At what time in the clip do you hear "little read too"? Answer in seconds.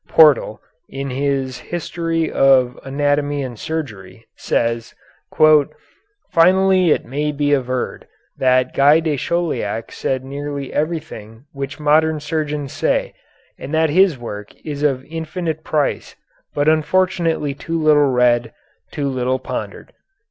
17.79-19.07